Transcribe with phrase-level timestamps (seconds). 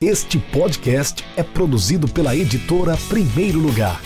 [0.00, 4.00] Este podcast é produzido pela editora Primeiro Lugar.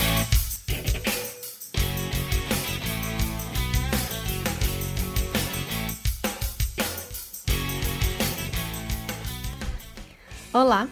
[10.51, 10.89] Olá,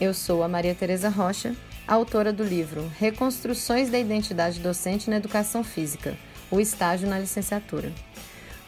[0.00, 5.64] eu sou a Maria Tereza Rocha, autora do livro Reconstruções da Identidade Docente na Educação
[5.64, 6.16] Física,
[6.52, 7.92] o estágio na licenciatura.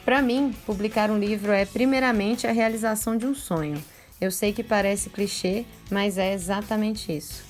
[0.04, 3.80] Para mim, publicar um livro é primeiramente a realização de um sonho.
[4.20, 7.44] Eu sei que parece clichê, mas é exatamente isso.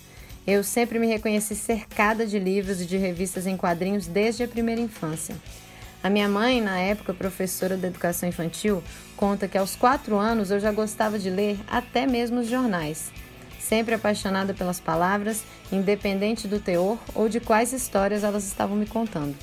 [0.46, 4.80] Eu sempre me reconheci cercada de livros e de revistas em quadrinhos desde a primeira
[4.80, 5.34] infância.
[6.02, 8.82] A minha mãe, na época professora de educação infantil,
[9.16, 13.10] conta que aos quatro anos eu já gostava de ler até mesmo os jornais.
[13.58, 15.42] Sempre apaixonada pelas palavras,
[15.72, 19.36] independente do teor ou de quais histórias elas estavam me contando.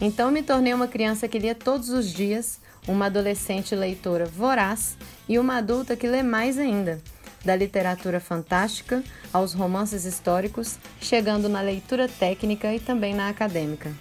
[0.00, 4.96] Então me tornei uma criança que lia todos os dias, uma adolescente leitora voraz
[5.28, 7.00] e uma adulta que lê mais ainda,
[7.44, 13.92] da literatura fantástica aos romances históricos, chegando na leitura técnica e também na acadêmica.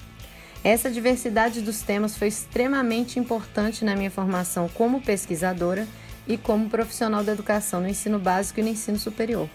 [0.63, 5.87] Essa diversidade dos temas foi extremamente importante na minha formação como pesquisadora
[6.27, 9.49] e como profissional da educação no ensino básico e no ensino superior.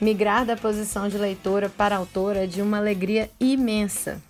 [0.00, 4.22] Migrar da posição de leitora para autora é de uma alegria imensa.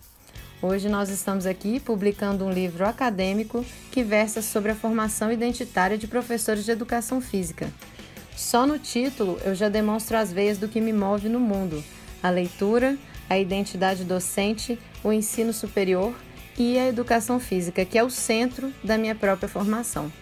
[0.63, 6.07] Hoje nós estamos aqui publicando um livro acadêmico que versa sobre a formação identitária de
[6.07, 7.73] professores de educação física.
[8.37, 11.83] Só no título eu já demonstro as veias do que me move no mundo:
[12.23, 16.15] a leitura, a identidade docente, o ensino superior
[16.59, 20.13] e a educação física, que é o centro da minha própria formação.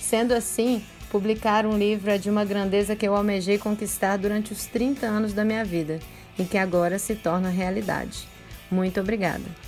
[0.00, 4.66] Sendo assim, publicar um livro é de uma grandeza que eu almejei conquistar durante os
[4.66, 6.00] 30 anos da minha vida
[6.36, 8.26] e que agora se torna realidade.
[8.68, 9.67] Muito obrigada.